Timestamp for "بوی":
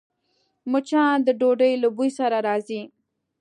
1.95-2.09